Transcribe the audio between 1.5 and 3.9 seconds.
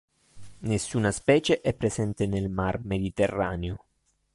è presente nel mar Mediterraneo.